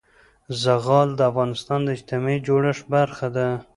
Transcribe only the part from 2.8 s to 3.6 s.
برخه ده.